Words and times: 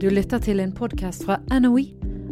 Du 0.00 0.08
lytter 0.08 0.38
til 0.38 0.60
en 0.60 0.70
podkast 0.72 1.26
fra 1.28 1.36
NOE, 1.60 1.82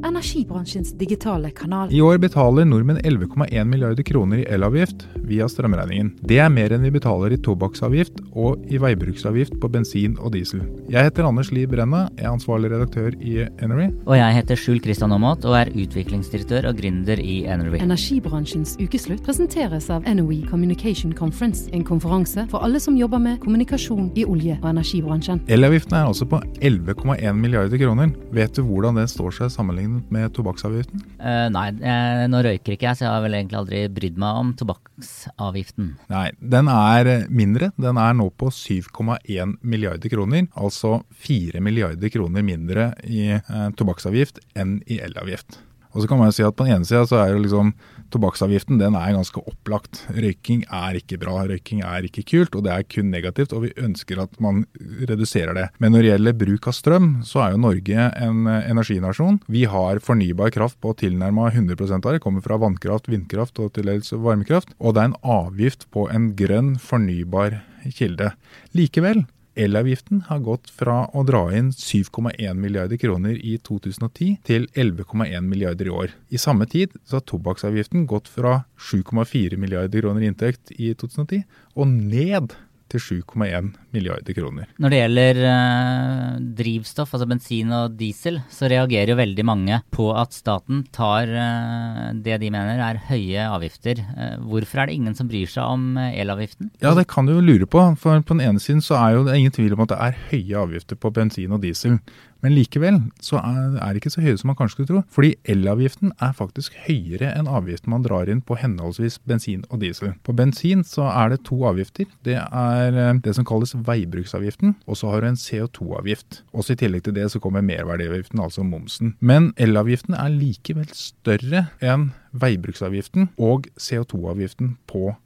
energibransjens 0.04 0.92
digitale 0.98 1.50
kanal. 1.50 1.92
I 1.92 2.00
år 2.04 2.18
betaler 2.22 2.66
nordmenn 2.68 3.00
11,1 3.00 3.64
milliarder 3.64 4.02
kroner 4.06 4.42
i 4.42 4.46
elavgift 4.54 5.06
via 5.28 5.48
strømregningen. 5.50 6.12
Det 6.28 6.38
er 6.42 6.52
mer 6.52 6.72
enn 6.74 6.84
vi 6.86 6.92
betaler 6.94 7.34
i 7.34 7.40
tobakksavgift 7.44 8.20
og 8.32 8.62
i 8.70 8.80
veibruksavgift 8.80 9.58
på 9.60 9.70
bensin 9.72 10.16
og 10.22 10.32
diesel. 10.36 10.62
Jeg 10.92 11.08
heter 11.08 11.28
Anders 11.28 11.50
Liv 11.52 11.68
Brenna, 11.72 12.06
er 12.16 12.30
ansvarlig 12.30 12.70
redaktør 12.72 13.16
i 13.18 13.42
Energy. 13.64 13.90
Og 14.06 14.16
jeg 14.18 14.36
heter 14.38 14.60
Skjul 14.60 14.80
Kristian 14.84 15.12
Aamodt 15.16 15.46
og 15.48 15.58
er 15.58 15.72
utviklingsdirektør 15.74 16.70
og 16.70 16.78
gründer 16.80 17.20
i 17.20 17.40
Energy. 17.50 17.82
Energibransjens 17.82 18.76
ukeslutt 18.80 19.24
presenteres 19.26 19.90
av 19.92 20.06
NOE 20.08 20.40
Communication 20.48 21.14
Conference, 21.16 21.68
en 21.72 21.84
konferanse 21.86 22.46
for 22.52 22.64
alle 22.64 22.80
som 22.82 22.96
jobber 22.98 23.22
med 23.22 23.40
kommunikasjon 23.44 24.12
i 24.18 24.26
olje- 24.28 24.58
og 24.62 24.70
energibransjen. 24.72 25.42
Elavgiften 25.48 25.98
er 25.98 26.08
altså 26.08 26.28
på 26.28 26.40
11,1 26.62 27.32
milliarder 27.36 27.80
kroner. 27.80 28.14
Vet 28.34 28.56
du 28.56 28.64
hvordan 28.66 28.98
det 28.98 29.08
står 29.12 29.34
seg 29.40 29.52
sammenlignet 29.52 29.87
med 30.14 30.32
tobakksavgiften? 30.36 31.04
Uh, 31.20 31.46
nei, 31.54 31.66
eh, 31.82 32.24
nå 32.30 32.42
røyker 32.44 32.74
ikke 32.74 32.88
jeg, 32.88 32.98
så 32.98 33.06
jeg 33.06 33.12
har 33.12 33.24
vel 33.24 33.38
egentlig 33.38 33.60
aldri 33.60 33.82
brydd 33.98 34.18
meg 34.22 34.40
om 34.42 34.50
tobakksavgiften. 34.58 35.92
Nei, 36.12 36.26
den 36.56 36.72
er 36.72 37.12
mindre. 37.28 37.70
Den 37.80 38.00
er 38.00 38.18
nå 38.18 38.28
på 38.38 38.50
7,1 38.54 39.56
milliarder 39.62 40.12
kroner. 40.12 40.50
Altså 40.58 40.98
4 41.28 41.62
milliarder 41.64 42.12
kroner 42.14 42.46
mindre 42.46 42.92
i 43.06 43.30
uh, 43.36 43.70
tobakksavgift 43.78 44.42
enn 44.58 44.78
i 44.86 45.00
elavgift. 45.04 45.62
Og 45.94 46.02
så 46.02 46.08
kan 46.10 46.20
man 46.20 46.28
jo 46.28 46.36
si 46.36 46.44
at 46.46 46.56
På 46.56 46.66
den 46.66 46.78
ene 46.78 46.88
sida 46.88 47.06
så 47.08 47.22
er 47.22 47.32
jo 47.32 47.42
liksom 47.42 47.72
tobakksavgiften 48.14 48.80
den 48.80 48.96
er 48.98 49.14
ganske 49.16 49.42
opplagt. 49.50 50.02
Røyking 50.14 50.64
er 50.74 50.98
ikke 51.00 51.18
bra, 51.20 51.42
røyking 51.48 51.82
er 51.86 52.08
ikke 52.08 52.24
kult, 52.28 52.56
og 52.56 52.66
det 52.66 52.74
er 52.74 52.86
kun 52.88 53.10
negativt. 53.12 53.54
Og 53.56 53.66
vi 53.66 53.72
ønsker 53.76 54.22
at 54.22 54.36
man 54.42 54.64
reduserer 55.08 55.54
det. 55.56 55.68
Men 55.82 55.94
når 55.94 56.04
det 56.04 56.12
gjelder 56.12 56.38
bruk 56.42 56.68
av 56.70 56.76
strøm, 56.76 57.08
så 57.28 57.44
er 57.44 57.54
jo 57.54 57.62
Norge 57.64 58.10
en 58.26 58.50
energinasjon. 58.58 59.40
Vi 59.48 59.64
har 59.70 60.02
fornybar 60.04 60.52
kraft 60.54 60.80
på 60.84 60.94
tilnærma 61.04 61.50
100 61.52 61.78
av 61.98 62.12
det. 62.12 62.22
Kommer 62.24 62.44
fra 62.44 62.60
vannkraft, 62.60 63.10
vindkraft 63.12 63.58
og 63.62 63.72
til 63.76 63.90
dels 63.90 64.12
varmekraft. 64.12 64.74
Og 64.78 64.94
det 64.94 65.04
er 65.04 65.12
en 65.12 65.18
avgift 65.38 65.88
på 65.94 66.08
en 66.12 66.32
grønn, 66.38 66.76
fornybar 66.82 67.60
kilde. 67.94 68.32
Likevel 68.76 69.24
Elavgiften 69.58 70.20
har 70.28 70.38
gått 70.46 70.70
fra 70.70 71.00
å 71.10 71.24
dra 71.26 71.40
inn 71.56 71.72
7,1 71.74 72.54
milliarder 72.54 73.00
kroner 73.00 73.34
i 73.34 73.56
2010 73.66 74.36
til 74.46 74.68
11,1 74.78 75.42
milliarder 75.42 75.90
i 75.90 75.94
år. 76.04 76.14
I 76.30 76.38
samme 76.38 76.68
tid 76.70 76.94
så 77.02 77.18
har 77.18 77.26
tobakksavgiften 77.26 78.06
gått 78.10 78.30
fra 78.30 78.60
7,4 78.78 79.58
milliarder 79.58 80.04
kroner 80.04 80.22
i 80.22 80.30
inntekt 80.30 80.70
i 80.76 80.92
2010 80.94 81.42
og 81.74 81.90
ned 81.90 82.54
til 82.92 83.22
7,1 83.22 83.72
milliarder 83.94 84.36
kroner. 84.36 84.68
Når 84.80 84.92
det 84.92 85.00
gjelder 85.00 85.40
eh, 85.50 86.38
drivstoff, 86.58 87.14
altså 87.14 87.28
bensin 87.28 87.72
og 87.74 87.96
diesel, 87.98 88.40
så 88.52 88.70
reagerer 88.70 89.12
jo 89.12 89.18
veldig 89.20 89.46
mange 89.48 89.80
på 89.94 90.08
at 90.16 90.36
staten 90.36 90.84
tar 90.94 91.28
eh, 91.28 92.04
det 92.24 92.40
de 92.42 92.52
mener 92.54 92.80
er 92.84 93.02
høye 93.08 93.48
avgifter. 93.48 94.00
Eh, 94.00 94.36
hvorfor 94.48 94.82
er 94.82 94.90
det 94.90 94.98
ingen 94.98 95.18
som 95.18 95.30
bryr 95.30 95.50
seg 95.50 95.64
om 95.64 95.98
elavgiften? 96.08 96.72
Ja, 96.84 96.94
det 96.98 97.08
kan 97.12 97.28
du 97.28 97.36
jo 97.36 97.44
lure 97.44 97.68
på. 97.68 97.84
For 98.00 98.22
på 98.22 98.36
den 98.36 98.46
ene 98.48 98.62
siden 98.62 98.84
så 98.84 98.98
er 99.00 99.18
jo 99.18 99.26
det 99.28 99.36
ingen 99.38 99.54
tvil 99.54 99.76
om 99.76 99.84
at 99.84 99.92
det 99.92 100.00
er 100.08 100.22
høye 100.32 100.64
avgifter 100.64 101.00
på 101.00 101.12
bensin 101.14 101.54
og 101.56 101.62
diesel. 101.64 101.98
Men 102.44 102.54
likevel 102.54 103.00
så 103.24 103.40
er 103.42 103.88
det 103.90 104.00
ikke 104.00 104.12
så 104.14 104.22
høye 104.22 104.38
som 104.38 104.52
man 104.52 104.58
kanskje 104.58 104.76
skulle 104.76 104.90
tro. 104.90 105.02
Fordi 105.14 105.32
elavgiften 105.50 106.12
er 106.22 106.34
faktisk 106.38 106.76
høyere 106.86 107.32
enn 107.34 107.50
avgiften 107.50 107.92
man 107.92 108.04
drar 108.06 108.30
inn 108.30 108.42
på 108.46 108.58
henholdsvis 108.60 109.18
bensin 109.28 109.64
og 109.68 109.82
diesel. 109.82 110.14
På 110.26 110.34
bensin 110.38 110.84
så 110.86 111.08
er 111.10 111.34
det 111.34 111.42
to 111.48 111.60
avgifter. 111.68 112.06
Det 112.26 112.38
er 112.38 113.18
det 113.24 113.34
som 113.36 113.46
kalles 113.48 113.74
veibruksavgiften, 113.74 114.76
og 114.86 115.00
så 115.00 115.12
har 115.12 115.22
du 115.22 115.30
en 115.32 115.40
CO2-avgift. 115.40 116.42
Også 116.54 116.76
i 116.76 116.80
tillegg 116.80 117.06
til 117.06 117.16
det 117.18 117.28
så 117.32 117.42
kommer 117.42 117.64
merverdiavgiften, 117.66 118.42
altså 118.42 118.66
momsen. 118.66 119.16
Men 119.18 119.52
elavgiften 119.58 120.16
er 120.18 120.34
likevel 120.34 120.88
større 120.94 121.68
enn 121.82 122.12
veibruksavgiften 122.38 123.32
og 123.40 123.66
CO2-avgiften 123.80 124.76
på 124.86 125.08
bensin. 125.08 125.24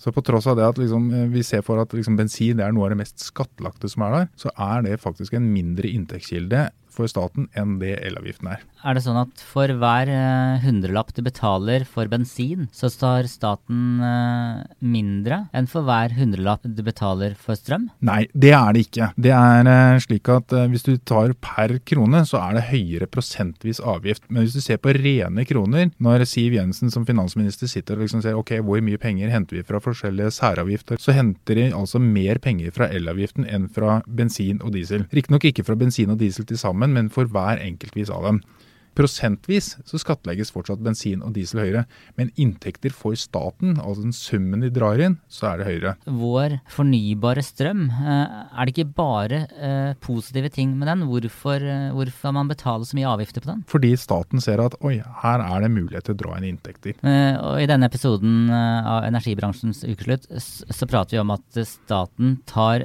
Så 0.00 0.12
på 0.12 0.22
tross 0.24 0.46
av 0.50 0.58
det 0.58 0.66
at 0.68 0.80
liksom, 0.80 1.08
vi 1.32 1.42
ser 1.46 1.64
for 1.66 1.80
at 1.82 1.92
liksom, 1.96 2.16
bensin 2.18 2.60
er 2.60 2.74
noe 2.74 2.88
av 2.88 2.94
det 2.94 3.00
mest 3.02 3.22
skattlagte 3.24 3.90
som 3.90 4.04
er 4.06 4.16
der, 4.16 4.28
så 4.40 4.52
er 4.56 4.84
det 4.86 5.00
faktisk 5.02 5.36
en 5.36 5.48
mindre 5.52 5.90
inntektskilde 5.90 6.68
for 7.00 7.10
staten 7.10 7.48
enn 7.58 7.78
det 7.80 7.96
elavgiften 8.04 8.52
er. 8.54 8.64
Er 8.80 8.96
det 8.96 9.04
sånn 9.04 9.18
at 9.20 9.42
for 9.44 9.68
hver 9.80 10.08
uh, 10.08 10.60
hundrelapp 10.62 11.12
du 11.16 11.20
betaler 11.24 11.84
for 11.88 12.08
bensin, 12.10 12.68
så 12.76 12.88
tar 12.92 13.28
staten 13.28 14.00
uh, 14.00 14.62
mindre 14.80 15.42
enn 15.56 15.68
for 15.70 15.84
hver 15.84 16.14
hundrelapp 16.16 16.64
du 16.64 16.82
betaler 16.86 17.36
for 17.40 17.58
strøm? 17.58 17.88
Nei, 18.04 18.22
det 18.32 18.54
er 18.56 18.76
det 18.76 18.86
ikke. 18.86 19.10
Det 19.20 19.34
er 19.36 19.68
uh, 19.68 20.00
slik 20.00 20.30
at 20.32 20.54
hvis 20.72 20.86
du 20.86 20.94
tar 20.96 21.34
per 21.40 21.76
krone, 21.86 22.22
så 22.28 22.40
er 22.40 22.56
det 22.56 22.68
høyere 22.70 23.10
prosentvis 23.10 23.82
avgift. 23.84 24.26
Men 24.28 24.44
hvis 24.44 24.56
du 24.56 24.64
ser 24.64 24.80
på 24.80 24.94
rene 24.96 25.44
kroner, 25.48 25.90
når 26.00 26.24
Siv 26.28 26.56
Jensen 26.56 26.92
som 26.92 27.06
finansminister 27.08 27.70
sitter 27.70 27.98
og 27.98 28.06
liksom 28.06 28.24
ser 28.24 28.38
ok, 28.38 28.56
hvor 28.64 28.82
mye 28.84 29.00
penger 29.00 29.32
henter 29.32 29.60
vi 29.60 29.66
fra 29.66 29.80
forskjellige 29.82 30.32
særavgifter, 30.36 31.00
så 31.00 31.14
henter 31.16 31.58
de 31.58 31.68
altså 31.76 32.00
mer 32.02 32.40
penger 32.42 32.72
fra 32.74 32.88
elavgiften 32.92 33.46
enn 33.48 33.68
fra 33.72 34.00
bensin 34.06 34.60
og 34.64 34.74
diesel. 34.76 35.06
Riktignok 35.14 35.46
ikke 35.50 35.66
fra 35.66 35.76
bensin 35.78 36.12
og 36.12 36.20
diesel 36.20 36.48
til 36.48 36.60
sammen 36.60 36.89
sammen, 36.90 37.06
men 37.06 37.12
for 37.12 37.30
hver 37.30 37.60
enkeltvis 37.62 38.10
av 38.10 38.24
dem. 38.24 38.42
Prosentvis 38.98 39.78
så 39.86 39.98
skattlegges 40.02 40.50
fortsatt 40.50 40.80
bensin 40.82 41.22
og 41.22 41.32
diesel 41.32 41.60
høyere, 41.62 41.84
men 42.18 42.32
inntekter 42.36 42.90
for 42.90 43.14
staten, 43.14 43.78
altså 43.78 44.02
den 44.02 44.12
summen 44.12 44.60
de 44.60 44.68
drar 44.68 44.98
inn, 44.98 45.14
så 45.30 45.52
er 45.52 45.60
det 45.60 45.68
høyere. 45.68 45.92
Vår 46.10 46.56
fornybare 46.68 47.40
strøm, 47.40 47.86
er 47.94 48.66
det 48.66 48.74
ikke 48.74 48.92
bare 48.98 49.94
positive 50.02 50.50
ting 50.50 50.74
med 50.76 50.90
den? 50.90 51.06
Hvorfor, 51.06 51.62
hvorfor 51.94 52.34
man 52.34 52.50
betaler 52.50 52.84
så 52.84 52.98
mye 52.98 53.14
avgifter 53.14 53.40
på 53.46 53.52
den? 53.52 53.62
Fordi 53.70 53.94
staten 53.96 54.42
ser 54.42 54.60
at 54.66 54.74
oi, 54.82 54.98
her 55.22 55.46
er 55.46 55.62
det 55.62 55.72
mulighet 55.78 56.10
til 56.10 56.18
å 56.18 56.22
dra 56.26 56.36
inn 56.36 56.50
inntekter. 56.50 56.98
Og 56.98 57.62
I 57.62 57.70
denne 57.70 57.88
episoden 57.88 58.50
av 58.50 59.06
energibransjens 59.06 59.86
ukeslutt 59.86 60.26
så 60.34 60.90
prater 60.90 61.14
vi 61.14 61.22
om 61.22 61.36
at 61.38 61.62
staten 61.62 62.40
tar 62.50 62.82